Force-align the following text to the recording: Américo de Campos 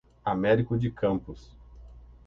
Américo 0.25 0.79
de 0.79 0.89
Campos 0.89 1.55